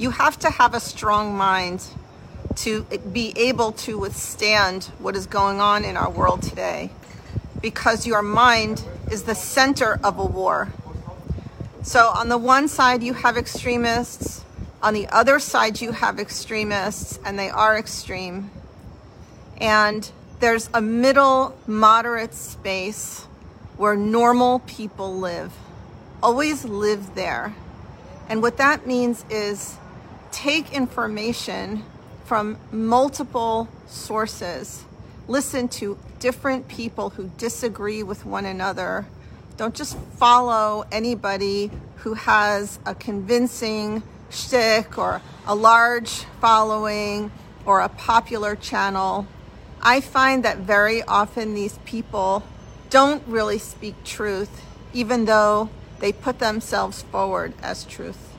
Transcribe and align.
You 0.00 0.12
have 0.12 0.38
to 0.38 0.48
have 0.48 0.72
a 0.72 0.80
strong 0.80 1.36
mind 1.36 1.84
to 2.54 2.84
be 3.12 3.34
able 3.36 3.72
to 3.72 3.98
withstand 3.98 4.84
what 4.98 5.14
is 5.14 5.26
going 5.26 5.60
on 5.60 5.84
in 5.84 5.98
our 5.98 6.08
world 6.08 6.40
today 6.40 6.88
because 7.60 8.06
your 8.06 8.22
mind 8.22 8.82
is 9.10 9.24
the 9.24 9.34
center 9.34 10.00
of 10.02 10.18
a 10.18 10.24
war. 10.24 10.72
So, 11.82 12.06
on 12.08 12.30
the 12.30 12.38
one 12.38 12.66
side, 12.66 13.02
you 13.02 13.12
have 13.12 13.36
extremists, 13.36 14.42
on 14.82 14.94
the 14.94 15.06
other 15.08 15.38
side, 15.38 15.82
you 15.82 15.92
have 15.92 16.18
extremists, 16.18 17.20
and 17.22 17.38
they 17.38 17.50
are 17.50 17.76
extreme. 17.76 18.50
And 19.60 20.10
there's 20.38 20.70
a 20.72 20.80
middle, 20.80 21.54
moderate 21.66 22.32
space 22.32 23.26
where 23.76 23.96
normal 23.96 24.60
people 24.60 25.18
live. 25.18 25.52
Always 26.22 26.64
live 26.64 27.14
there. 27.14 27.54
And 28.30 28.40
what 28.40 28.56
that 28.56 28.86
means 28.86 29.26
is 29.28 29.76
take 30.32 30.72
information 30.72 31.84
from 32.24 32.58
multiple 32.70 33.68
sources. 33.86 34.84
Listen 35.26 35.68
to 35.68 35.98
different 36.18 36.68
people 36.68 37.10
who 37.10 37.30
disagree 37.38 38.02
with 38.02 38.24
one 38.24 38.44
another. 38.44 39.06
Don't 39.56 39.74
just 39.74 39.96
follow 40.16 40.84
anybody 40.90 41.70
who 41.96 42.14
has 42.14 42.78
a 42.86 42.94
convincing 42.94 44.02
shtick 44.30 44.96
or 44.96 45.20
a 45.46 45.54
large 45.54 46.24
following 46.40 47.30
or 47.66 47.80
a 47.80 47.88
popular 47.88 48.56
channel. 48.56 49.26
I 49.82 50.00
find 50.00 50.44
that 50.44 50.58
very 50.58 51.02
often 51.02 51.54
these 51.54 51.78
people 51.84 52.42
don't 52.90 53.22
really 53.26 53.58
speak 53.58 54.02
truth, 54.04 54.62
even 54.92 55.24
though 55.24 55.68
they 56.00 56.12
put 56.12 56.38
themselves 56.38 57.02
forward 57.02 57.54
as 57.62 57.84
truth. 57.84 58.30